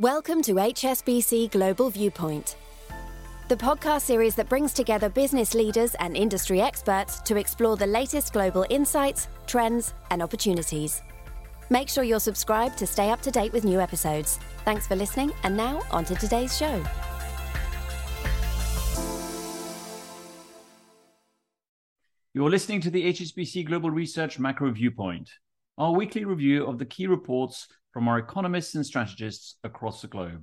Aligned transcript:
Welcome 0.00 0.42
to 0.42 0.54
HSBC 0.54 1.52
Global 1.52 1.88
Viewpoint, 1.88 2.56
the 3.48 3.54
podcast 3.54 4.00
series 4.00 4.34
that 4.34 4.48
brings 4.48 4.72
together 4.72 5.08
business 5.08 5.54
leaders 5.54 5.94
and 6.00 6.16
industry 6.16 6.60
experts 6.60 7.20
to 7.20 7.36
explore 7.36 7.76
the 7.76 7.86
latest 7.86 8.32
global 8.32 8.66
insights, 8.70 9.28
trends, 9.46 9.94
and 10.10 10.20
opportunities. 10.20 11.00
Make 11.70 11.88
sure 11.88 12.02
you're 12.02 12.18
subscribed 12.18 12.76
to 12.78 12.88
stay 12.88 13.10
up 13.10 13.22
to 13.22 13.30
date 13.30 13.52
with 13.52 13.64
new 13.64 13.78
episodes. 13.80 14.40
Thanks 14.64 14.88
for 14.88 14.96
listening, 14.96 15.32
and 15.44 15.56
now 15.56 15.80
on 15.92 16.04
to 16.06 16.16
today's 16.16 16.58
show. 16.58 16.82
You're 22.32 22.50
listening 22.50 22.80
to 22.80 22.90
the 22.90 23.12
HSBC 23.12 23.66
Global 23.66 23.92
Research 23.92 24.40
Macro 24.40 24.72
Viewpoint, 24.72 25.30
our 25.78 25.92
weekly 25.92 26.24
review 26.24 26.66
of 26.66 26.78
the 26.78 26.84
key 26.84 27.06
reports 27.06 27.66
from 27.92 28.06
our 28.08 28.18
economists 28.18 28.74
and 28.74 28.86
strategists 28.86 29.56
across 29.64 30.02
the 30.02 30.08
globe. 30.08 30.42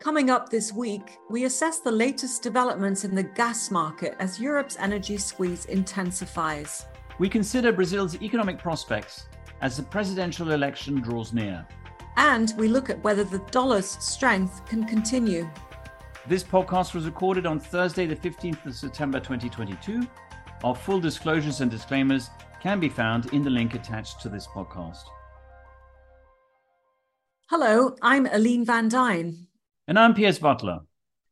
Coming 0.00 0.28
up 0.28 0.50
this 0.50 0.70
week, 0.72 1.16
we 1.30 1.44
assess 1.44 1.80
the 1.80 1.90
latest 1.90 2.42
developments 2.42 3.04
in 3.04 3.14
the 3.14 3.22
gas 3.22 3.70
market 3.70 4.14
as 4.18 4.38
Europe's 4.38 4.76
energy 4.78 5.16
squeeze 5.16 5.64
intensifies. 5.66 6.84
We 7.18 7.28
consider 7.30 7.72
Brazil's 7.72 8.20
economic 8.20 8.58
prospects 8.58 9.26
as 9.62 9.78
the 9.78 9.82
presidential 9.82 10.50
election 10.50 11.00
draws 11.00 11.32
near. 11.32 11.66
And 12.16 12.52
we 12.58 12.68
look 12.68 12.90
at 12.90 13.02
whether 13.02 13.24
the 13.24 13.38
dollar's 13.50 13.88
strength 13.88 14.66
can 14.66 14.84
continue. 14.84 15.48
This 16.26 16.44
podcast 16.44 16.94
was 16.94 17.06
recorded 17.06 17.46
on 17.46 17.58
Thursday, 17.58 18.04
the 18.06 18.16
15th 18.16 18.66
of 18.66 18.74
September 18.74 19.20
2022. 19.20 20.06
Our 20.64 20.74
full 20.74 21.00
disclosures 21.00 21.60
and 21.60 21.70
disclaimers 21.70 22.30
can 22.64 22.80
be 22.80 22.88
found 22.88 23.26
in 23.34 23.42
the 23.42 23.50
link 23.50 23.74
attached 23.74 24.22
to 24.22 24.30
this 24.30 24.46
podcast. 24.46 25.04
Hello, 27.50 27.94
I'm 28.00 28.24
Aline 28.24 28.64
van 28.64 28.88
Dyne. 28.88 29.48
And 29.86 29.98
I'm 29.98 30.14
Piers 30.14 30.38
Butler. 30.38 30.80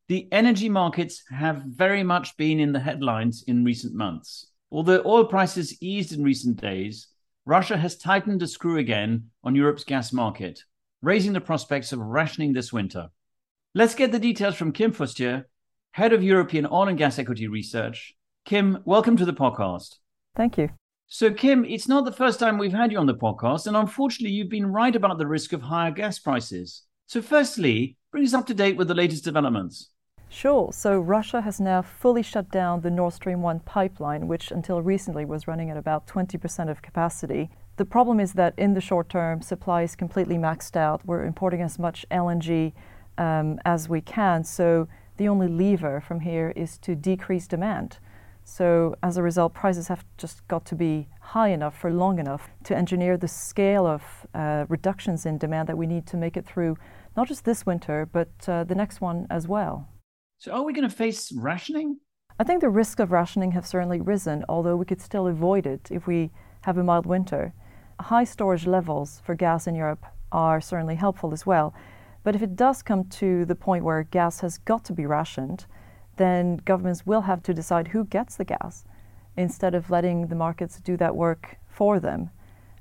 The 0.08 0.28
energy 0.30 0.69
markets 0.69 1.22
have 1.30 1.62
very 1.64 2.03
much 2.03 2.36
been 2.36 2.60
in 2.60 2.72
the 2.72 2.80
headlines 2.80 3.44
in 3.47 3.64
recent 3.64 3.94
months. 3.94 4.50
Although 4.70 5.03
oil 5.06 5.25
prices 5.25 5.83
eased 5.83 6.12
in 6.12 6.22
recent 6.22 6.60
days, 6.60 7.08
Russia 7.47 7.78
has 7.78 7.97
tightened 7.97 8.42
the 8.42 8.47
screw 8.47 8.77
again 8.77 9.30
on 9.42 9.55
Europe's 9.55 9.84
gas 9.84 10.12
market, 10.12 10.60
raising 11.00 11.33
the 11.33 11.41
prospects 11.41 11.94
of 11.94 11.98
rationing 11.98 12.53
this 12.53 12.75
winter. 12.75 13.08
Let's 13.75 13.94
get 13.94 14.12
the 14.12 14.19
details 14.19 14.56
from 14.56 14.72
Kim 14.72 14.92
Fustier, 14.92 15.44
Head 15.92 16.12
of 16.12 16.22
European 16.22 16.66
Oil 16.66 16.88
and 16.88 16.98
Gas 16.98 17.19
Equity 17.19 17.48
Research. 17.48 18.12
Kim, 18.44 18.83
welcome 18.84 19.16
to 19.16 19.25
the 19.25 19.33
podcast. 19.33 19.94
Thank 20.36 20.58
you. 20.58 20.69
So, 21.14 21.30
Kim, 21.30 21.66
it's 21.66 21.88
not 21.88 22.06
the 22.06 22.10
first 22.10 22.41
time 22.41 22.56
we've 22.56 22.72
had 22.72 22.91
you 22.91 22.96
on 22.96 23.05
the 23.05 23.14
podcast, 23.14 23.66
and 23.66 23.77
unfortunately, 23.77 24.34
you've 24.34 24.48
been 24.48 24.72
right 24.72 24.96
about 24.96 25.19
the 25.19 25.27
risk 25.27 25.52
of 25.52 25.60
higher 25.60 25.91
gas 25.91 26.19
prices. 26.19 26.84
So, 27.06 27.20
firstly, 27.20 27.98
bring 28.10 28.24
us 28.24 28.32
up 28.32 28.46
to 28.46 28.54
date 28.54 28.78
with 28.78 28.88
the 28.88 28.94
latest 28.94 29.22
developments. 29.22 29.91
Sure. 30.30 30.72
So, 30.72 30.98
Russia 30.98 31.42
has 31.42 31.60
now 31.60 31.82
fully 31.82 32.22
shut 32.22 32.50
down 32.50 32.80
the 32.80 32.91
Nord 32.91 33.12
Stream 33.12 33.42
1 33.42 33.60
pipeline, 33.60 34.27
which 34.27 34.50
until 34.50 34.80
recently 34.80 35.27
was 35.27 35.46
running 35.46 35.69
at 35.69 35.77
about 35.77 36.06
20% 36.06 36.70
of 36.70 36.80
capacity. 36.80 37.50
The 37.76 37.84
problem 37.84 38.19
is 38.19 38.32
that 38.32 38.54
in 38.56 38.72
the 38.72 38.80
short 38.80 39.10
term, 39.10 39.42
supply 39.42 39.82
is 39.82 39.94
completely 39.94 40.38
maxed 40.38 40.76
out. 40.76 41.04
We're 41.04 41.26
importing 41.26 41.60
as 41.60 41.78
much 41.78 42.06
LNG 42.10 42.72
um, 43.19 43.60
as 43.66 43.86
we 43.86 44.00
can. 44.00 44.44
So, 44.44 44.88
the 45.19 45.28
only 45.28 45.48
lever 45.48 46.00
from 46.00 46.20
here 46.20 46.54
is 46.56 46.78
to 46.78 46.94
decrease 46.94 47.47
demand. 47.47 47.98
So 48.44 48.96
as 49.02 49.16
a 49.16 49.22
result, 49.22 49.54
prices 49.54 49.88
have 49.88 50.04
just 50.18 50.46
got 50.48 50.64
to 50.66 50.74
be 50.74 51.08
high 51.20 51.48
enough 51.48 51.78
for 51.78 51.92
long 51.92 52.18
enough 52.18 52.50
to 52.64 52.76
engineer 52.76 53.16
the 53.16 53.28
scale 53.28 53.86
of 53.86 54.02
uh, 54.34 54.66
reductions 54.68 55.24
in 55.26 55.38
demand 55.38 55.68
that 55.68 55.78
we 55.78 55.86
need 55.86 56.06
to 56.08 56.16
make 56.16 56.36
it 56.36 56.44
through 56.44 56.76
not 57.16 57.28
just 57.28 57.44
this 57.44 57.64
winter, 57.64 58.08
but 58.10 58.30
uh, 58.48 58.64
the 58.64 58.74
next 58.74 59.00
one 59.00 59.26
as 59.30 59.46
well. 59.46 59.88
So 60.38 60.52
are 60.52 60.64
we 60.64 60.72
going 60.72 60.88
to 60.88 60.94
face 60.94 61.32
rationing? 61.32 62.00
I 62.38 62.44
think 62.44 62.60
the 62.60 62.69
risk 62.69 62.98
of 62.98 63.12
rationing 63.12 63.52
have 63.52 63.66
certainly 63.66 64.00
risen, 64.00 64.44
although 64.48 64.76
we 64.76 64.86
could 64.86 65.00
still 65.00 65.28
avoid 65.28 65.66
it 65.66 65.88
if 65.91 66.06
we 66.06 66.31
have 66.62 66.78
a 66.78 66.82
mild 66.82 67.06
winter. 67.06 67.54
High 68.00 68.25
storage 68.25 68.66
levels 68.66 69.22
for 69.25 69.34
gas 69.34 69.66
in 69.66 69.75
Europe 69.75 70.04
are 70.32 70.60
certainly 70.60 70.97
helpful 70.97 71.32
as 71.32 71.47
well. 71.47 71.75
But 72.25 72.34
if 72.34 72.42
it 72.42 72.56
does 72.56 72.82
come 72.82 73.04
to 73.04 73.44
the 73.44 73.54
point 73.54 73.84
where 73.84 74.02
gas 74.02 74.41
has 74.41 74.58
got 74.58 74.84
to 74.86 74.92
be 74.92 75.06
rationed, 75.06 75.66
then 76.17 76.59
governments 76.65 77.06
will 77.06 77.23
have 77.23 77.43
to 77.45 77.55
decide 77.55 77.89
who 77.89 78.05
gets 78.05 78.37
the 78.37 78.45
gas 78.45 78.84
instead 79.37 79.75
of 79.75 79.91
letting 79.91 80.27
the 80.27 80.34
markets 80.34 80.81
do 80.81 80.97
that 80.97 81.17
work 81.17 81.56
for 81.69 81.99
them. 81.99 82.31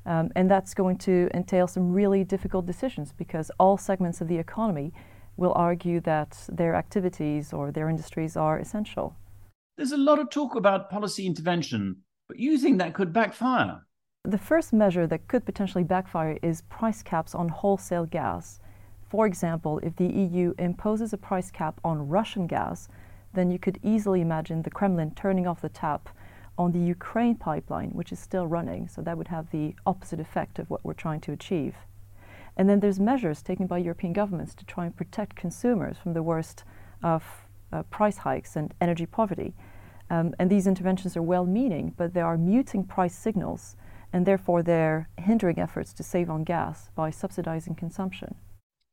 Um, 0.06 0.32
and 0.36 0.50
that's 0.50 0.74
going 0.74 0.98
to 1.00 1.30
entail 1.34 1.68
some 1.68 1.94
really 1.94 2.24
difficult 2.24 2.66
decisions 2.66 3.14
because 3.14 3.52
all 3.60 3.78
segments 3.78 4.20
of 4.20 4.28
the 4.28 4.38
economy 4.38 4.94
will 5.38 5.54
argue 5.56 6.02
that 6.02 6.38
their 6.50 6.76
activities 6.76 7.54
or 7.54 7.72
their 7.72 7.90
industries 7.90 8.36
are 8.36 8.60
essential. 8.60 9.16
There's 9.78 9.92
a 9.92 9.98
lot 9.98 10.20
of 10.20 10.30
talk 10.30 10.56
about 10.56 10.90
policy 10.90 11.26
intervention, 11.26 11.98
but 12.28 12.40
you 12.40 12.58
think 12.58 12.80
that 12.80 12.94
could 12.94 13.14
backfire? 13.14 13.86
The 14.24 14.38
first 14.38 14.74
measure 14.74 15.08
that 15.08 15.28
could 15.28 15.46
potentially 15.46 15.84
backfire 15.84 16.38
is 16.44 16.62
price 16.64 17.02
caps 17.02 17.34
on 17.34 17.50
wholesale 17.50 18.06
gas. 18.06 18.60
For 19.10 19.26
example, 19.26 19.80
if 19.82 19.96
the 19.96 20.08
EU 20.08 20.54
imposes 20.60 21.12
a 21.14 21.18
price 21.18 21.50
cap 21.50 21.80
on 21.84 22.08
Russian 22.08 22.46
gas, 22.46 22.88
then 23.34 23.52
you 23.52 23.60
could 23.60 23.80
easily 23.84 24.22
imagine 24.22 24.62
the 24.62 24.70
Kremlin 24.70 25.12
turning 25.12 25.48
off 25.48 25.62
the 25.62 25.70
tap 25.70 26.10
on 26.58 26.72
the 26.72 26.80
Ukraine 26.80 27.36
pipeline, 27.36 27.90
which 27.90 28.12
is 28.12 28.20
still 28.20 28.46
running. 28.46 28.88
So 28.88 29.02
that 29.02 29.18
would 29.18 29.30
have 29.30 29.50
the 29.52 29.76
opposite 29.86 30.20
effect 30.20 30.60
of 30.60 30.70
what 30.70 30.84
we're 30.84 30.94
trying 30.94 31.22
to 31.22 31.32
achieve. 31.32 31.76
And 32.58 32.70
then 32.70 32.82
there's 32.82 33.00
measures 33.00 33.42
taken 33.42 33.68
by 33.68 33.78
European 33.78 34.14
governments 34.14 34.54
to 34.56 34.66
try 34.66 34.86
and 34.86 34.96
protect 34.96 35.36
consumers 35.36 35.98
from 35.98 36.14
the 36.14 36.24
worst 36.24 36.64
of 37.02 37.24
uh, 37.72 37.84
price 37.84 38.18
hikes 38.18 38.56
and 38.56 38.74
energy 38.82 39.06
poverty. 39.06 39.54
Um, 40.10 40.36
and 40.38 40.50
these 40.50 40.68
interventions 40.68 41.16
are 41.16 41.22
well 41.22 41.46
meaning, 41.46 41.94
but 41.96 42.14
they 42.14 42.20
are 42.22 42.38
muting 42.38 42.84
price 42.84 43.16
signals, 43.16 43.78
and 44.12 44.26
therefore 44.26 44.62
they're 44.62 45.08
hindering 45.18 45.58
efforts 45.58 45.94
to 45.94 46.04
save 46.04 46.30
on 46.30 46.44
gas 46.44 46.90
by 46.96 47.10
subsidizing 47.10 47.76
consumption. 47.76 48.36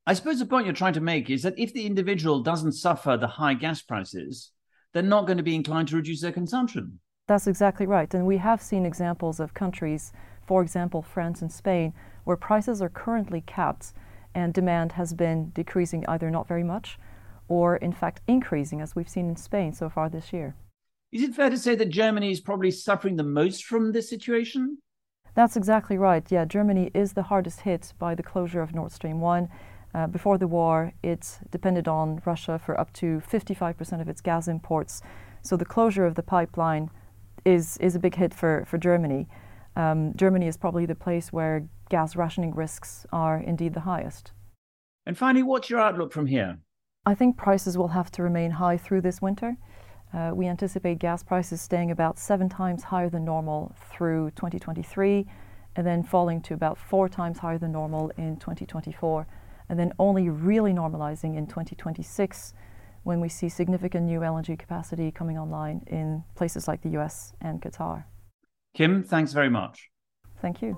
I 0.09 0.15
suppose 0.15 0.39
the 0.39 0.47
point 0.47 0.65
you're 0.65 0.75
trying 0.75 0.95
to 0.95 1.03
make 1.03 1.29
is 1.29 1.43
that 1.43 1.59
if 1.59 1.75
the 1.75 1.85
individual 1.85 2.41
doesn't 2.43 2.73
suffer 2.73 3.19
the 3.19 3.27
high 3.27 3.53
gas 3.53 3.83
prices, 3.83 4.53
they're 4.95 5.03
not 5.03 5.27
going 5.27 5.37
to 5.37 5.43
be 5.43 5.55
inclined 5.55 5.89
to 5.89 5.97
reduce 5.97 6.23
their 6.23 6.33
consumption. 6.33 7.01
That's 7.27 7.47
exactly 7.47 7.85
right. 7.85 8.15
And 8.15 8.27
we 8.27 8.39
have 8.39 8.63
seen 8.63 8.87
examples 8.87 9.39
of 9.39 9.53
countries, 9.53 10.15
for 10.47 10.63
example, 10.63 11.03
France 11.03 11.43
and 11.43 11.53
Spain, 11.53 11.93
where 12.25 12.39
prices 12.39 12.81
are 12.81 12.89
currently 12.89 13.43
capped 13.43 13.93
and 14.35 14.55
demand 14.55 14.93
has 14.93 15.13
been 15.13 15.51
decreasing 15.51 16.07
either 16.09 16.31
not 16.31 16.49
very 16.49 16.65
much 16.65 16.99
or, 17.47 17.77
in 17.77 17.93
fact, 17.93 18.23
increasing, 18.27 18.81
as 18.81 18.97
we've 18.97 19.11
seen 19.11 19.29
in 19.29 19.37
Spain 19.37 19.75
so 19.75 19.91
far 19.91 20.09
this 20.09 20.33
year. 20.33 20.57
Is 21.13 21.23
it 21.23 21.35
fair 21.35 21.51
to 21.51 21.59
say 21.59 21.75
that 21.75 21.91
Germany 21.91 22.31
is 22.31 22.41
probably 22.41 22.71
suffering 22.71 23.17
the 23.17 23.25
most 23.25 23.63
from 23.63 23.93
this 23.93 24.09
situation? 24.09 24.79
That's 25.35 25.55
exactly 25.57 25.99
right. 25.99 26.25
Yeah, 26.33 26.47
Germany 26.47 26.91
is 26.95 27.13
the 27.13 27.25
hardest 27.25 27.61
hit 27.61 27.93
by 27.99 28.15
the 28.15 28.23
closure 28.23 28.63
of 28.63 28.75
Nord 28.75 28.93
Stream 28.93 29.21
1 29.21 29.51
uh, 29.95 30.07
before 30.07 30.39
the 30.39 30.47
war, 30.47 30.93
it 31.03 31.39
depended 31.51 31.89
on 31.89 32.21
Russia 32.25 32.59
for 32.59 32.79
up 32.79 32.93
to 32.95 33.23
55% 33.31 34.01
of 34.01 34.09
its 34.09 34.21
gas 34.21 34.49
imports. 34.49 35.03
So 35.43 35.57
the 35.57 35.65
closure 35.65 36.05
of 36.05 36.15
the 36.15 36.23
pipeline 36.23 36.91
is, 37.45 37.79
is 37.79 37.95
a 37.95 37.99
big 37.99 38.15
hit 38.17 38.35
for, 38.35 38.65
for 38.67 38.79
Germany. 38.79 39.29
Um, 39.77 40.13
Germany 40.17 40.47
is 40.47 40.57
probably 40.57 40.87
the 40.87 40.95
place 40.95 41.33
where 41.33 41.69
gas 41.89 42.17
rationing 42.17 42.55
risks 42.55 43.07
are 43.13 43.39
indeed 43.39 43.75
the 43.75 43.81
highest. 43.81 44.33
And 45.07 45.17
finally, 45.17 45.43
what's 45.43 45.71
your 45.71 45.81
outlook 45.81 46.13
from 46.13 46.27
here? 46.27 46.59
I 47.07 47.15
think 47.15 47.39
prices 47.39 47.79
will 47.79 47.89
have 47.89 48.11
to 48.13 48.23
remain 48.23 48.51
high 48.51 48.77
through 48.77 49.01
this 49.01 49.23
winter. 49.23 49.57
Uh, 50.13 50.33
we 50.35 50.47
anticipate 50.47 50.99
gas 50.99 51.23
prices 51.23 51.63
staying 51.63 51.91
about 51.91 52.19
seven 52.19 52.49
times 52.49 52.83
higher 52.83 53.09
than 53.09 53.25
normal 53.25 53.75
through 53.91 54.31
2023, 54.33 55.27
and 55.77 55.87
then 55.87 56.03
falling 56.03 56.43
to 56.43 56.55
about 56.55 56.77
four 56.77 57.09
times 57.09 57.39
higher 57.39 57.59
than 57.59 57.73
normal 57.73 58.11
in 58.19 58.37
2024 58.37 59.27
and 59.69 59.79
then 59.79 59.93
only 59.99 60.29
really 60.29 60.73
normalizing 60.73 61.37
in 61.37 61.47
2026 61.47 62.55
when 63.05 63.21
we 63.21 63.29
see 63.29 63.49
significant 63.49 64.07
new 64.07 64.21
LNG 64.21 64.59
capacity 64.59 65.11
coming 65.11 65.39
online 65.39 65.83
in 65.87 66.25
places 66.35 66.69
like 66.69 66.83
the 66.83 66.91
US 66.91 67.33
and 67.41 67.61
Qatar. 67.63 68.05
Kim, 68.75 69.03
thanks 69.03 69.33
very 69.33 69.51
much. 69.51 69.91
Thank 70.41 70.63
you. 70.63 70.77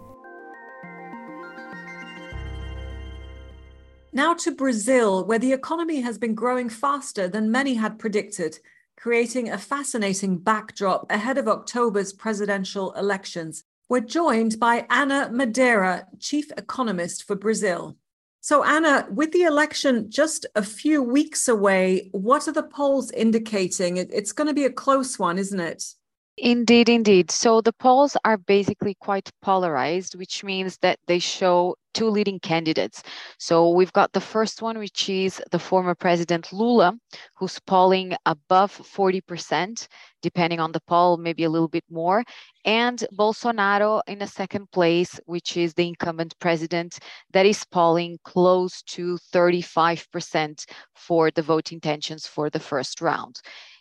Now 4.13 4.35
to 4.35 4.51
Brazil, 4.51 5.25
where 5.25 5.39
the 5.39 5.53
economy 5.53 6.01
has 6.01 6.19
been 6.19 6.35
growing 6.35 6.69
faster 6.69 7.29
than 7.29 7.51
many 7.51 7.75
had 7.75 7.99
predicted, 7.99 8.59
creating 8.97 9.49
a 9.51 9.59
fascinating 9.59 10.39
backdrop 10.39 11.07
ahead 11.11 11.39
of 11.39 11.47
October's 11.47 12.13
presidential 12.13 12.93
elections. 12.93 13.65
We're 13.89 14.01
joined 14.01 14.59
by 14.59 14.87
Ana 14.91 15.31
Madeira, 15.33 16.07
chief 16.19 16.51
economist 16.57 17.23
for 17.23 17.37
Brazil. 17.37 17.97
So, 18.43 18.65
Anna, 18.65 19.07
with 19.11 19.33
the 19.33 19.43
election 19.43 20.11
just 20.11 20.47
a 20.57 20.63
few 20.63 21.03
weeks 21.03 21.47
away, 21.47 22.09
what 22.13 22.49
are 22.49 22.53
the 22.53 22.63
polls 22.63 23.11
indicating? 23.11 23.99
It's 23.99 24.33
going 24.33 24.49
to 24.49 24.55
be 24.55 24.65
a 24.65 24.73
close 24.73 25.19
one, 25.19 25.39
isn't 25.39 25.61
it? 25.61 25.95
Indeed, 26.39 26.89
indeed. 26.89 27.31
So 27.31 27.61
the 27.61 27.73
polls 27.73 28.17
are 28.25 28.39
basically 28.39 28.95
quite 28.95 29.31
polarized, 29.43 30.15
which 30.15 30.43
means 30.43 30.79
that 30.79 30.99
they 31.07 31.19
show 31.19 31.77
two 31.93 32.09
leading 32.09 32.41
candidates. 32.41 33.03
So 33.39 33.69
we've 33.71 33.93
got 33.93 34.13
the 34.13 34.21
first 34.21 34.63
one, 34.63 34.79
which 34.79 35.09
is 35.11 35.43
the 35.51 35.59
former 35.59 35.95
president 35.95 36.53
Lula, 36.53 36.95
who's 37.37 37.59
polling 37.61 38.17
above 38.25 38.73
40%, 38.73 39.87
depending 40.23 40.61
on 40.61 40.73
the 40.73 40.81
poll, 40.81 41.19
maybe 41.19 41.45
a 41.45 41.51
little 41.51 41.69
bit 41.69 41.85
more, 41.91 42.25
and 42.65 43.05
Bolsonaro 43.13 44.01
in 44.07 44.23
a 44.23 44.27
second 44.27 44.71
place, 44.71 45.21
which 45.27 45.57
is 45.57 45.75
the 45.75 45.89
incumbent 45.89 46.35
president 46.39 46.99
that 47.33 47.45
is 47.45 47.65
polling 47.67 48.19
close 48.25 48.83
to 48.83 49.19
35% 49.33 50.65
for 50.95 51.31
the 51.31 51.43
vote 51.43 51.73
intentions 51.73 52.27
for 52.27 52.49
the 52.49 52.61
first 52.61 53.01
round. 53.01 53.41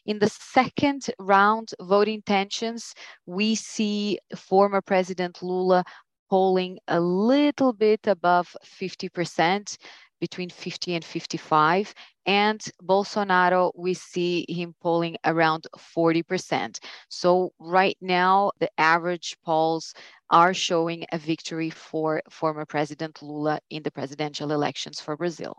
In 0.10 0.18
the 0.18 0.28
second 0.28 1.06
round 1.20 1.70
voting 1.80 2.24
tensions, 2.26 2.96
we 3.28 3.54
see 3.54 4.18
former 4.36 4.82
President 4.82 5.44
Lula 5.44 5.84
polling 6.32 6.80
a 6.88 7.00
little 7.00 7.74
bit 7.74 8.08
above 8.08 8.58
50%, 8.66 9.78
between 10.20 10.50
50 10.50 10.96
and 10.96 11.06
55. 11.06 11.94
And 12.26 12.60
Bolsonaro, 12.82 13.72
we 13.76 13.94
see 13.94 14.48
him 14.50 14.74
polling 14.82 15.16
around 15.26 15.68
40%. 15.78 16.80
So 17.10 17.54
right 17.60 17.98
now, 18.02 18.52
the 18.60 18.72
average 18.80 19.38
polls 19.46 19.94
are 20.32 20.56
showing 20.56 21.06
a 21.12 21.20
victory 21.20 21.70
for 21.70 22.24
former 22.32 22.66
President 22.66 23.22
Lula 23.22 23.60
in 23.70 23.84
the 23.84 23.92
presidential 23.92 24.52
elections 24.52 25.00
for 25.00 25.16
Brazil. 25.16 25.56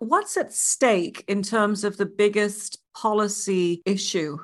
What's 0.00 0.36
at 0.36 0.52
stake 0.52 1.22
in 1.28 1.44
terms 1.44 1.84
of 1.84 1.98
the 1.98 2.06
biggest 2.06 2.81
policy 2.94 3.82
issue? 3.86 4.38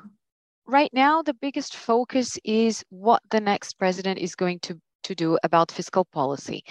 Right 0.67 0.91
now, 0.93 1.23
the 1.23 1.35
biggest 1.35 1.77
focus 1.77 2.39
is 2.45 2.85
what 2.91 3.23
the 3.31 3.41
next 3.41 3.79
president 3.79 4.19
is 4.19 4.35
going 4.35 4.61
to, 4.61 4.79
to 5.05 5.15
do 5.15 5.39
about 5.43 5.73
fiscal 5.73 6.05
policy. 6.05 6.63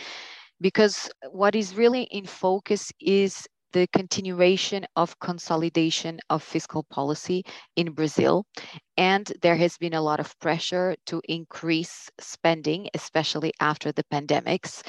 Because 0.62 1.10
what 1.32 1.56
is 1.56 1.76
really 1.76 2.04
in 2.04 2.26
focus 2.26 2.92
is 3.00 3.48
the 3.74 3.88
continuation 3.94 4.86
of 4.96 5.20
consolidation 5.20 6.20
of 6.30 6.44
fiscal 6.44 6.84
policy 6.90 7.44
in 7.76 7.92
Brazil. 7.92 8.46
And 8.98 9.32
there 9.44 9.56
has 9.56 9.78
been 9.78 9.94
a 9.94 10.02
lot 10.02 10.20
of 10.20 10.38
pressure 10.40 10.96
to 11.06 11.22
increase 11.30 12.10
spending, 12.20 12.90
especially 12.96 13.54
after 13.60 13.92
the 13.92 14.04
pandemics. 14.06 14.82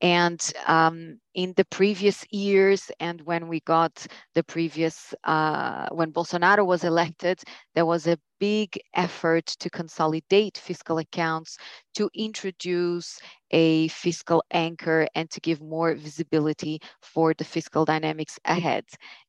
And 0.00 0.40
um, 0.66 1.20
in 1.34 1.52
the 1.56 1.66
previous 1.66 2.24
years, 2.30 2.90
and 3.00 3.20
when 3.22 3.48
we 3.48 3.60
got 3.60 4.06
the 4.34 4.42
previous, 4.42 5.14
uh, 5.24 5.88
when 5.90 6.10
Bolsonaro 6.10 6.64
was 6.64 6.84
elected, 6.84 7.42
there 7.74 7.84
was 7.84 8.06
a 8.06 8.18
big 8.38 8.80
effort 8.94 9.44
to 9.46 9.68
consolidate 9.68 10.56
fiscal 10.56 10.96
accounts, 10.96 11.58
to 11.94 12.08
introduce 12.14 13.18
a 13.50 13.88
fiscal 13.88 14.42
anchor, 14.52 15.06
and 15.14 15.30
to 15.30 15.40
give 15.40 15.60
more 15.60 15.94
visibility 15.94 16.80
for 17.02 17.34
the 17.34 17.44
fiscal 17.44 17.84
dynamics 17.84 18.38
ahead. 18.46 18.84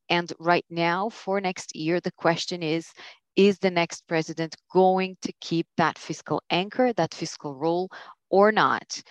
And 0.08 0.32
right 0.38 0.64
now, 0.70 1.10
for 1.10 1.40
next 1.40 1.76
year, 1.76 2.00
the 2.00 2.12
question 2.12 2.62
is 2.62 2.92
is 3.36 3.58
the 3.58 3.70
next 3.70 4.06
president 4.06 4.56
going 4.72 5.16
to 5.22 5.32
keep 5.40 5.66
that 5.76 5.98
fiscal 5.98 6.42
anchor, 6.50 6.92
that 6.92 7.14
fiscal 7.14 7.54
role, 7.54 7.88
or 8.30 8.52
not? 8.52 9.02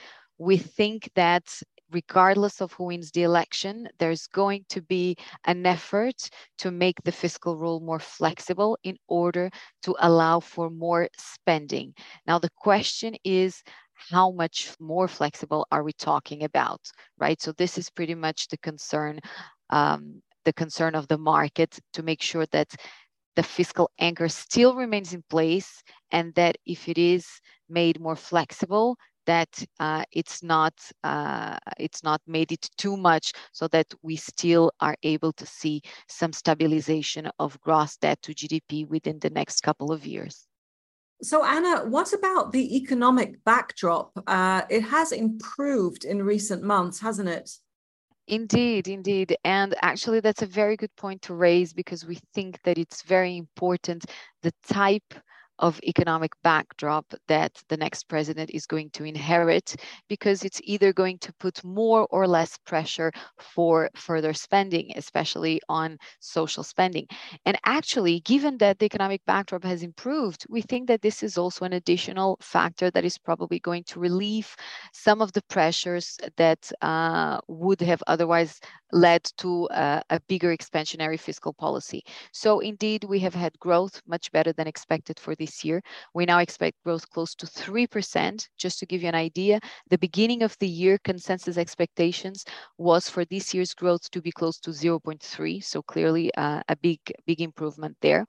we 0.42 0.58
think 0.58 1.08
that 1.14 1.44
regardless 1.92 2.62
of 2.62 2.74
who 2.74 2.86
wins 2.86 3.12
the 3.12 3.22
election, 3.22 3.88
there's 4.00 4.26
going 4.26 4.66
to 4.70 4.82
be 4.82 5.16
an 5.46 5.64
effort 5.68 6.16
to 6.58 6.72
make 6.72 6.96
the 7.04 7.12
fiscal 7.12 7.56
rule 7.56 7.80
more 7.80 8.00
flexible 8.00 8.76
in 8.84 8.98
order 9.08 9.52
to 9.84 9.96
allow 10.00 10.40
for 10.40 10.72
more 10.72 11.08
spending. 11.16 11.94
Now, 12.26 12.40
the 12.40 12.50
question 12.56 13.14
is, 13.24 13.62
how 13.94 14.32
much 14.32 14.72
more 14.80 15.08
flexible 15.08 15.68
are 15.72 15.84
we 15.84 15.94
talking 15.94 16.44
about, 16.44 16.82
right? 17.20 17.40
So 17.40 17.52
this 17.52 17.78
is 17.78 17.92
pretty 17.92 18.16
much 18.16 18.48
the 18.48 18.58
concern, 18.58 19.20
um, 19.70 20.24
the 20.44 20.54
concern 20.54 20.96
of 20.96 21.08
the 21.08 21.20
market 21.20 21.78
to 21.94 22.02
make 22.02 22.24
sure 22.24 22.48
that 22.48 22.74
the 23.36 23.44
fiscal 23.44 23.90
anchor 24.00 24.28
still 24.28 24.76
remains 24.76 25.14
in 25.14 25.24
place 25.30 25.84
and 26.12 26.34
that 26.36 26.58
if 26.66 26.90
it 26.90 26.98
is 26.98 27.28
made 27.70 28.00
more 28.00 28.16
flexible, 28.16 28.98
that 29.26 29.64
uh, 29.80 30.04
it's 30.12 30.42
not 30.42 30.74
uh, 31.04 31.58
it's 31.78 32.04
not 32.04 32.22
made 32.28 32.52
it 32.52 32.70
too 32.78 32.98
much 32.98 33.34
so 33.52 33.68
that 33.68 33.88
we 34.02 34.16
still 34.16 34.72
are 34.80 34.96
able 35.04 35.32
to 35.34 35.46
see 35.46 35.82
some 36.08 36.34
stabilization 36.34 37.30
of 37.40 37.60
gross 37.62 37.98
debt 37.98 38.22
to 38.24 38.34
GDP 38.34 38.88
within 38.88 39.20
the 39.20 39.30
next 39.30 39.62
couple 39.62 39.92
of 39.92 40.06
years. 40.06 40.48
So, 41.24 41.46
Anna, 41.46 41.86
what 41.86 42.14
about 42.14 42.52
the 42.52 42.76
economic 42.76 43.44
backdrop? 43.44 44.12
Uh, 44.26 44.64
it 44.70 44.82
has 44.82 45.12
improved 45.12 46.04
in 46.04 46.24
recent 46.24 46.64
months, 46.64 47.00
hasn't 47.00 47.30
it? 47.30 47.50
Indeed, 48.28 48.88
indeed. 48.88 49.36
And 49.44 49.76
actually, 49.82 50.20
that's 50.22 50.42
a 50.42 50.46
very 50.48 50.76
good 50.78 50.96
point 50.96 51.22
to 51.24 51.34
raise 51.34 51.74
because 51.74 52.06
we 52.06 52.16
think 52.34 52.62
that 52.64 52.78
it's 52.78 53.02
very 53.04 53.36
important 53.38 54.06
the 54.42 54.54
type 54.68 55.14
of 55.62 55.80
economic 55.84 56.32
backdrop 56.44 57.06
that 57.28 57.52
the 57.70 57.78
next 57.78 58.10
president 58.10 58.50
is 58.52 58.66
going 58.66 58.90
to 58.92 59.04
inherit 59.04 59.76
because 60.10 60.44
it's 60.44 60.60
either 60.64 60.92
going 60.92 61.18
to 61.20 61.32
put 61.40 61.64
more 61.64 62.08
or 62.10 62.28
less 62.28 62.58
pressure 62.66 63.12
for 63.40 63.90
further 63.96 64.34
spending, 64.34 64.92
especially 64.96 65.62
on 65.70 65.98
social 66.20 66.64
spending. 66.64 67.06
And 67.46 67.58
actually, 67.66 68.20
given 68.22 68.58
that 68.58 68.80
the 68.80 68.86
economic 68.86 69.22
backdrop 69.26 69.64
has 69.64 69.84
improved, 69.84 70.46
we 70.50 70.62
think 70.62 70.88
that 70.88 71.02
this 71.02 71.24
is 71.24 71.38
also 71.38 71.64
an 71.66 71.74
additional 71.74 72.38
factor 72.42 72.90
that 72.92 73.06
is 73.06 73.18
probably 73.18 73.60
going 73.60 73.84
to 73.86 74.00
relieve 74.00 74.56
some 74.94 75.22
of 75.22 75.32
the 75.34 75.44
pressures 75.44 76.18
that 76.38 76.72
uh, 76.82 77.40
would 77.48 77.82
have 77.82 78.02
otherwise 78.08 78.60
led 78.92 79.24
to 79.38 79.68
uh, 79.70 80.02
a 80.10 80.20
bigger 80.28 80.56
expansionary 80.56 81.20
fiscal 81.20 81.54
policy. 81.54 82.04
So 82.34 82.60
indeed, 82.60 83.06
we 83.06 83.20
have 83.20 83.36
had 83.36 83.58
growth 83.60 84.02
much 84.08 84.32
better 84.32 84.52
than 84.54 84.68
expected 84.68 85.20
for 85.20 85.36
this 85.36 85.51
year. 85.64 85.82
We 86.14 86.26
now 86.26 86.40
expect 86.40 86.84
growth 86.84 87.10
close 87.10 87.36
to 87.36 87.46
3%. 87.46 88.48
Just 88.58 88.80
to 88.80 88.86
give 88.86 89.02
you 89.04 89.10
an 89.10 89.16
idea, 89.16 89.60
the 89.90 89.98
beginning 89.98 90.44
of 90.44 90.56
the 90.60 90.68
year 90.68 90.98
consensus 91.04 91.58
expectations 91.58 92.46
was 92.78 93.10
for 93.10 93.26
this 93.26 93.54
year's 93.54 93.74
growth 93.74 94.10
to 94.12 94.22
be 94.22 94.32
close 94.32 94.60
to 94.60 94.72
0.3. 94.72 95.64
So 95.64 95.82
clearly 95.82 96.34
uh, 96.36 96.62
a 96.68 96.76
big, 96.76 97.00
big 97.26 97.42
improvement 97.42 97.98
there. 98.02 98.26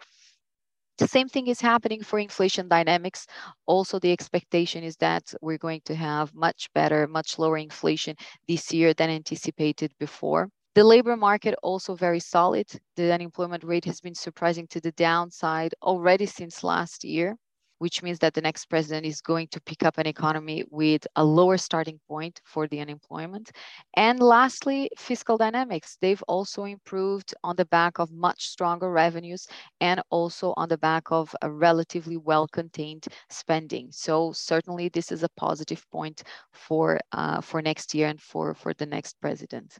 The 0.98 1.08
same 1.08 1.28
thing 1.28 1.48
is 1.48 1.60
happening 1.60 2.02
for 2.02 2.18
inflation 2.18 2.68
dynamics. 2.68 3.26
Also, 3.66 3.98
the 3.98 4.12
expectation 4.12 4.84
is 4.84 4.96
that 4.96 5.34
we're 5.40 5.58
going 5.58 5.80
to 5.86 5.94
have 5.94 6.34
much 6.34 6.68
better, 6.74 7.08
much 7.08 7.38
lower 7.38 7.56
inflation 7.56 8.14
this 8.46 8.72
year 8.72 8.92
than 8.94 9.10
anticipated 9.10 9.92
before. 9.98 10.48
The 10.74 10.84
labor 10.84 11.16
market 11.16 11.54
also 11.62 11.94
very 11.94 12.20
solid. 12.20 12.66
The 12.96 13.12
unemployment 13.12 13.64
rate 13.64 13.84
has 13.84 14.00
been 14.00 14.14
surprising 14.14 14.66
to 14.68 14.80
the 14.80 14.92
downside 14.92 15.74
already 15.82 16.26
since 16.26 16.64
last 16.64 17.04
year 17.04 17.36
which 17.82 18.00
means 18.00 18.20
that 18.20 18.32
the 18.32 18.40
next 18.40 18.66
president 18.66 19.04
is 19.04 19.20
going 19.20 19.48
to 19.48 19.60
pick 19.60 19.82
up 19.82 19.98
an 19.98 20.06
economy 20.06 20.62
with 20.70 21.04
a 21.16 21.24
lower 21.24 21.56
starting 21.56 21.98
point 22.06 22.40
for 22.44 22.68
the 22.68 22.78
unemployment. 22.78 23.50
And 23.94 24.20
lastly, 24.20 24.88
fiscal 24.96 25.36
dynamics. 25.36 25.98
They've 26.00 26.22
also 26.28 26.62
improved 26.62 27.34
on 27.42 27.56
the 27.56 27.64
back 27.64 27.98
of 27.98 28.12
much 28.12 28.46
stronger 28.46 28.88
revenues 28.92 29.48
and 29.80 30.00
also 30.10 30.54
on 30.56 30.68
the 30.68 30.78
back 30.78 31.10
of 31.10 31.34
a 31.42 31.50
relatively 31.50 32.16
well 32.16 32.46
contained 32.46 33.08
spending. 33.30 33.88
So 33.90 34.30
certainly 34.30 34.88
this 34.88 35.10
is 35.10 35.24
a 35.24 35.28
positive 35.36 35.84
point 35.90 36.22
for 36.52 37.00
uh, 37.10 37.40
for 37.40 37.60
next 37.62 37.94
year 37.94 38.06
and 38.06 38.20
for, 38.20 38.54
for 38.54 38.72
the 38.74 38.86
next 38.86 39.20
president. 39.20 39.76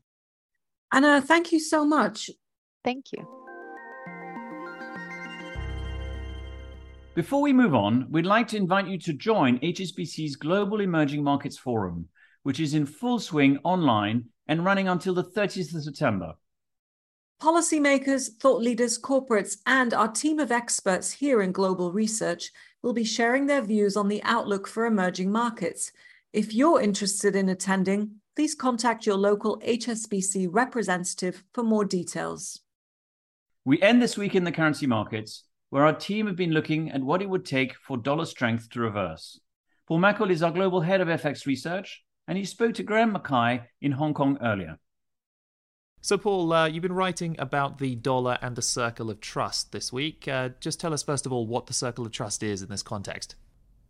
Anna, 0.93 1.23
thank 1.23 1.53
you 1.53 1.59
so 1.59 1.85
much. 1.87 2.31
Thank 2.85 3.07
you. 3.13 3.27
Before 7.15 7.43
we 7.43 7.53
move 7.53 7.75
on, 7.75 8.07
we'd 8.11 8.27
like 8.27 8.49
to 8.49 8.57
invite 8.57 8.87
you 8.87 8.99
to 9.01 9.13
join 9.13 9.59
HSBC's 9.59 10.37
Global 10.37 10.81
Emerging 10.81 11.23
Markets 11.23 11.59
Forum, 11.59 12.09
which 12.43 12.61
is 12.61 12.75
in 12.75 12.87
full 12.87 13.19
swing 13.19 13.59
online 13.65 14.27
and 14.49 14.65
running 14.65 14.89
until 14.89 15.15
the 15.15 15.25
30th 15.25 15.75
of 15.75 15.83
September. 15.83 16.35
Policymakers, 17.43 18.31
thought 18.41 18.63
leaders, 18.63 18.99
corporates, 18.99 19.59
and 19.67 19.93
our 19.93 20.09
team 20.09 20.39
of 20.39 20.53
experts 20.53 21.13
here 21.13 21.43
in 21.43 21.53
global 21.53 21.93
research 21.93 22.51
will 22.83 22.93
be 22.93 23.05
sharing 23.05 23.47
their 23.47 23.63
views 23.63 23.97
on 23.97 24.09
the 24.09 24.23
outlook 24.25 24.67
for 24.67 24.87
emerging 24.87 25.31
markets. 25.31 25.93
If 26.33 26.55
you're 26.55 26.81
interested 26.81 27.37
in 27.37 27.49
attending, 27.49 28.22
please 28.35 28.55
contact 28.55 29.07
your 29.07 29.17
local 29.17 29.61
HSBC 29.61 30.49
representative 30.51 31.45
for 31.53 31.63
more 31.63 31.85
details. 31.85 32.61
We 33.65 33.81
end 33.81 34.03
this 34.03 34.17
week 34.17 34.35
in 34.35 34.45
the 34.45 34.53
currency 34.53 34.87
markets 34.87 35.45
where 35.71 35.87
our 35.87 35.95
team 35.95 36.27
have 36.27 36.37
been 36.37 36.53
looking 36.53 36.91
at 36.91 37.03
what 37.03 37.23
it 37.23 37.31
would 37.31 37.47
take 37.47 37.75
for 37.75 37.97
dollar 37.97 38.27
strength 38.27 38.69
to 38.71 38.81
reverse. 38.81 39.41
Paul 39.89 40.01
Mackel 40.01 40.31
is 40.31 40.43
our 40.43 40.51
global 40.51 40.83
head 40.83 41.01
of 41.01 41.09
FX 41.09 41.47
research, 41.47 42.03
and 42.29 42.37
he 42.37 42.45
spoke 42.45 42.75
to 42.75 42.83
Graham 42.83 43.13
Mackay 43.13 43.63
in 43.81 43.93
Hong 43.93 44.13
Kong 44.13 44.37
earlier. 44.43 44.79
So, 46.03 46.19
Paul, 46.19 46.53
uh, 46.53 46.67
you've 46.67 46.83
been 46.83 46.93
writing 46.93 47.37
about 47.39 47.79
the 47.79 47.95
dollar 47.95 48.37
and 48.43 48.57
the 48.57 48.63
circle 48.63 49.09
of 49.09 49.21
trust 49.21 49.73
this 49.73 49.93
week. 49.93 50.27
Uh, 50.27 50.51
just 50.61 50.81
tell 50.81 50.93
us, 50.93 51.03
first 51.03 51.27
of 51.27 51.33
all, 51.33 51.47
what 51.47 51.67
the 51.67 51.73
circle 51.73 52.05
of 52.05 52.13
trust 52.13 52.43
is 52.43 52.61
in 52.61 52.69
this 52.69 52.83
context. 52.83 53.37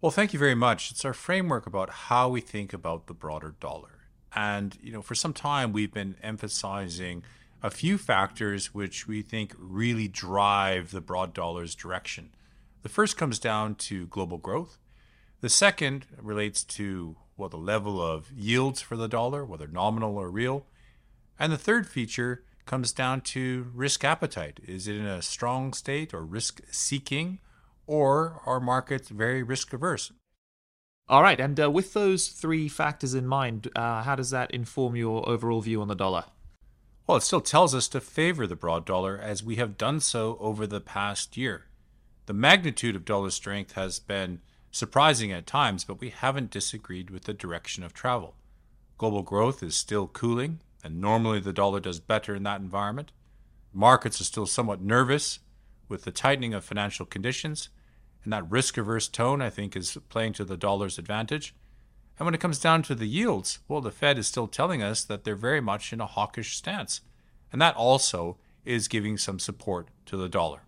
Well, 0.00 0.12
thank 0.12 0.32
you 0.32 0.38
very 0.38 0.54
much. 0.54 0.90
It's 0.90 1.04
our 1.04 1.14
framework 1.14 1.66
about 1.66 1.90
how 1.90 2.28
we 2.28 2.40
think 2.42 2.72
about 2.72 3.06
the 3.06 3.14
broader 3.14 3.54
dollar. 3.58 4.01
And, 4.34 4.76
you 4.82 4.92
know, 4.92 5.02
for 5.02 5.14
some 5.14 5.32
time, 5.32 5.72
we've 5.72 5.92
been 5.92 6.16
emphasizing 6.22 7.22
a 7.62 7.70
few 7.70 7.98
factors 7.98 8.74
which 8.74 9.06
we 9.06 9.22
think 9.22 9.54
really 9.58 10.08
drive 10.08 10.90
the 10.90 11.00
broad 11.00 11.32
dollar's 11.34 11.74
direction. 11.74 12.30
The 12.82 12.88
first 12.88 13.16
comes 13.16 13.38
down 13.38 13.76
to 13.76 14.06
global 14.06 14.38
growth. 14.38 14.78
The 15.40 15.48
second 15.48 16.06
relates 16.20 16.64
to 16.64 17.16
well, 17.36 17.48
the 17.48 17.56
level 17.56 18.00
of 18.00 18.30
yields 18.32 18.80
for 18.80 18.96
the 18.96 19.08
dollar, 19.08 19.44
whether 19.44 19.66
nominal 19.66 20.16
or 20.16 20.30
real. 20.30 20.66
And 21.38 21.52
the 21.52 21.58
third 21.58 21.88
feature 21.88 22.44
comes 22.66 22.92
down 22.92 23.22
to 23.22 23.70
risk 23.74 24.04
appetite. 24.04 24.60
Is 24.66 24.86
it 24.86 24.96
in 24.96 25.06
a 25.06 25.22
strong 25.22 25.72
state 25.72 26.14
or 26.14 26.22
risk 26.24 26.60
seeking, 26.70 27.40
or 27.86 28.40
are 28.46 28.60
markets 28.60 29.08
very 29.08 29.42
risk 29.42 29.72
averse? 29.72 30.12
All 31.12 31.22
right, 31.22 31.38
and 31.38 31.60
uh, 31.60 31.70
with 31.70 31.92
those 31.92 32.28
three 32.28 32.70
factors 32.70 33.12
in 33.12 33.26
mind, 33.26 33.68
uh, 33.76 34.02
how 34.02 34.16
does 34.16 34.30
that 34.30 34.50
inform 34.50 34.96
your 34.96 35.28
overall 35.28 35.60
view 35.60 35.82
on 35.82 35.88
the 35.88 35.94
dollar? 35.94 36.24
Well, 37.06 37.18
it 37.18 37.22
still 37.22 37.42
tells 37.42 37.74
us 37.74 37.86
to 37.88 38.00
favor 38.00 38.46
the 38.46 38.56
broad 38.56 38.86
dollar 38.86 39.18
as 39.18 39.44
we 39.44 39.56
have 39.56 39.76
done 39.76 40.00
so 40.00 40.38
over 40.40 40.66
the 40.66 40.80
past 40.80 41.36
year. 41.36 41.66
The 42.24 42.32
magnitude 42.32 42.96
of 42.96 43.04
dollar 43.04 43.28
strength 43.28 43.72
has 43.72 43.98
been 43.98 44.40
surprising 44.70 45.30
at 45.32 45.46
times, 45.46 45.84
but 45.84 46.00
we 46.00 46.08
haven't 46.08 46.50
disagreed 46.50 47.10
with 47.10 47.24
the 47.24 47.34
direction 47.34 47.84
of 47.84 47.92
travel. 47.92 48.34
Global 48.96 49.20
growth 49.20 49.62
is 49.62 49.76
still 49.76 50.06
cooling, 50.06 50.60
and 50.82 50.98
normally 50.98 51.40
the 51.40 51.52
dollar 51.52 51.80
does 51.80 52.00
better 52.00 52.34
in 52.34 52.44
that 52.44 52.62
environment. 52.62 53.12
Markets 53.70 54.18
are 54.22 54.24
still 54.24 54.46
somewhat 54.46 54.80
nervous 54.80 55.40
with 55.90 56.04
the 56.04 56.10
tightening 56.10 56.54
of 56.54 56.64
financial 56.64 57.04
conditions, 57.04 57.68
and 58.24 58.32
that 58.32 58.50
risk 58.50 58.78
averse 58.78 59.08
tone, 59.08 59.42
I 59.42 59.50
think, 59.50 59.76
is 59.76 59.98
playing 60.08 60.34
to 60.34 60.44
the 60.44 60.56
dollar's 60.56 60.98
advantage. 60.98 61.54
And 62.18 62.26
when 62.26 62.34
it 62.34 62.40
comes 62.40 62.58
down 62.58 62.82
to 62.84 62.94
the 62.94 63.08
yields, 63.08 63.58
well, 63.68 63.80
the 63.80 63.90
Fed 63.90 64.18
is 64.18 64.26
still 64.26 64.46
telling 64.46 64.82
us 64.82 65.04
that 65.04 65.24
they're 65.24 65.34
very 65.34 65.60
much 65.60 65.92
in 65.92 66.00
a 66.00 66.06
hawkish 66.06 66.56
stance. 66.56 67.00
And 67.50 67.60
that 67.60 67.74
also 67.74 68.38
is 68.64 68.88
giving 68.88 69.18
some 69.18 69.38
support 69.38 69.88
to 70.06 70.16
the 70.16 70.28
dollar. 70.28 70.60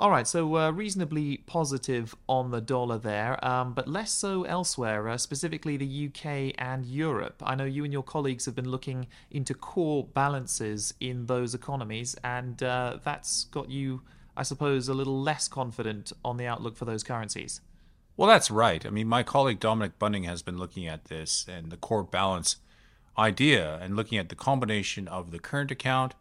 All 0.00 0.10
right, 0.10 0.26
so 0.26 0.56
uh, 0.56 0.70
reasonably 0.70 1.38
positive 1.44 2.14
on 2.26 2.50
the 2.50 2.62
dollar 2.62 2.96
there, 2.96 3.44
um, 3.44 3.74
but 3.74 3.86
less 3.86 4.10
so 4.10 4.44
elsewhere, 4.44 5.06
uh, 5.10 5.18
specifically 5.18 5.76
the 5.76 6.06
UK 6.08 6.54
and 6.56 6.86
Europe. 6.86 7.42
I 7.44 7.54
know 7.54 7.66
you 7.66 7.84
and 7.84 7.92
your 7.92 8.02
colleagues 8.02 8.46
have 8.46 8.54
been 8.54 8.70
looking 8.70 9.08
into 9.30 9.52
core 9.52 10.04
balances 10.04 10.94
in 11.00 11.26
those 11.26 11.54
economies, 11.54 12.16
and 12.24 12.62
uh, 12.62 12.98
that's 13.04 13.44
got 13.44 13.68
you, 13.68 14.00
I 14.36 14.42
suppose, 14.42 14.88
a 14.88 14.94
little 14.94 15.20
less 15.20 15.48
confident 15.48 16.12
on 16.24 16.36
the 16.36 16.46
outlook 16.46 16.76
for 16.76 16.84
those 16.84 17.02
currencies. 17.02 17.60
Well, 18.16 18.28
that's 18.28 18.50
right. 18.50 18.84
I 18.84 18.90
mean, 18.90 19.08
my 19.08 19.22
colleague 19.22 19.60
Dominic 19.60 19.98
Bunning 19.98 20.24
has 20.24 20.42
been 20.42 20.58
looking 20.58 20.86
at 20.86 21.06
this 21.06 21.46
and 21.48 21.70
the 21.70 21.76
core 21.76 22.02
balance 22.02 22.56
idea 23.18 23.78
and 23.80 23.96
looking 23.96 24.18
at 24.18 24.28
the 24.28 24.34
combination 24.34 25.08
of 25.08 25.30
the 25.30 25.38
current 25.38 25.70
account 25.70 26.14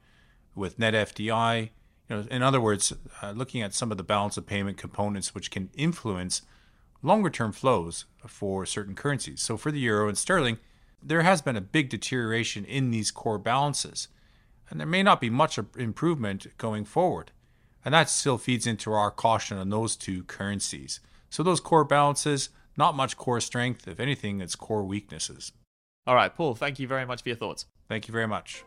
with 0.55 0.79
net 0.79 0.93
FDI 0.93 1.69
you 2.09 2.15
know, 2.15 2.25
in 2.31 2.41
other 2.41 2.59
words, 2.59 2.91
uh, 3.21 3.31
looking 3.31 3.61
at 3.61 3.73
some 3.73 3.91
of 3.91 3.97
the 3.97 4.03
balance 4.03 4.35
of 4.35 4.47
payment 4.47 4.77
components 4.77 5.35
which 5.35 5.51
can 5.51 5.69
influence 5.75 6.41
longer 7.03 7.29
term 7.29 7.51
flows 7.51 8.05
for 8.25 8.65
certain 8.65 8.95
currencies. 8.95 9.41
So 9.41 9.57
for 9.57 9.71
the 9.71 9.79
euro 9.79 10.09
and 10.09 10.17
sterling, 10.17 10.57
there 11.01 11.21
has 11.21 11.41
been 11.41 11.55
a 11.55 11.61
big 11.61 11.89
deterioration 11.89 12.65
in 12.65 12.91
these 12.91 13.11
core 13.11 13.37
balances. 13.37 14.07
And 14.69 14.79
there 14.79 14.87
may 14.87 15.03
not 15.03 15.21
be 15.21 15.29
much 15.29 15.57
improvement 15.77 16.47
going 16.57 16.83
forward. 16.83 17.31
And 17.85 17.93
that 17.93 18.09
still 18.09 18.37
feeds 18.37 18.67
into 18.67 18.91
our 18.91 19.11
caution 19.11 19.57
on 19.57 19.69
those 19.69 19.95
two 19.95 20.23
currencies. 20.23 20.99
So 21.29 21.43
those 21.43 21.59
core 21.59 21.85
balances, 21.85 22.49
not 22.77 22.95
much 22.95 23.17
core 23.17 23.39
strength. 23.39 23.87
If 23.87 23.99
anything, 23.99 24.41
it's 24.41 24.55
core 24.55 24.83
weaknesses. 24.83 25.51
All 26.07 26.15
right, 26.15 26.33
Paul, 26.33 26.55
thank 26.55 26.79
you 26.79 26.87
very 26.87 27.05
much 27.05 27.23
for 27.23 27.29
your 27.29 27.37
thoughts. 27.37 27.65
Thank 27.87 28.07
you 28.07 28.11
very 28.11 28.27
much. 28.27 28.63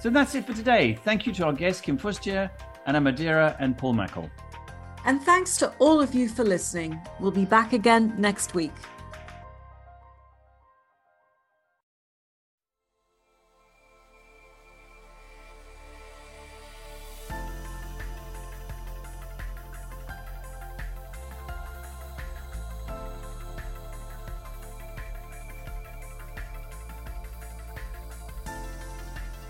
So 0.00 0.08
that's 0.08 0.34
it 0.34 0.46
for 0.46 0.54
today. 0.54 0.98
Thank 1.04 1.26
you 1.26 1.32
to 1.34 1.46
our 1.46 1.52
guests, 1.52 1.82
Kim 1.82 1.98
Fustier, 1.98 2.50
Anna 2.86 3.00
Madeira, 3.00 3.56
and 3.60 3.76
Paul 3.76 3.94
Mackel. 3.94 4.30
And 5.04 5.20
thanks 5.22 5.56
to 5.58 5.72
all 5.78 6.00
of 6.00 6.14
you 6.14 6.28
for 6.28 6.44
listening. 6.44 7.00
We'll 7.18 7.30
be 7.30 7.44
back 7.44 7.72
again 7.72 8.14
next 8.18 8.54
week. 8.54 8.72